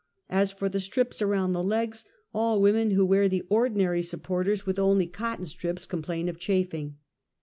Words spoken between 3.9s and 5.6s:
supporters with only cotton